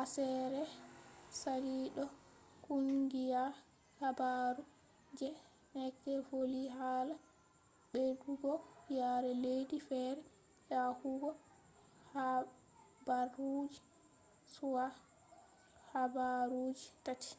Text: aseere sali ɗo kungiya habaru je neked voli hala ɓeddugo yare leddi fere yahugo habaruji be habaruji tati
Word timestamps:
aseere 0.00 0.62
sali 1.40 1.76
ɗo 1.96 2.04
kungiya 2.64 3.42
habaru 4.00 4.62
je 5.18 5.28
neked 5.74 6.18
voli 6.28 6.62
hala 6.76 7.14
ɓeddugo 7.92 8.52
yare 8.98 9.30
leddi 9.42 9.78
fere 9.88 10.20
yahugo 10.70 11.28
habaruji 13.06 13.80
be 14.52 14.84
habaruji 15.90 16.86
tati 17.04 17.30